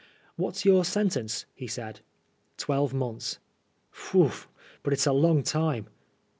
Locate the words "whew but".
4.11-4.93